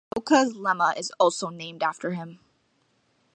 [0.17, 2.39] Oka's lemma is also named after him.